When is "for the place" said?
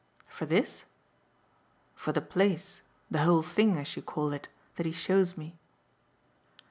1.93-2.81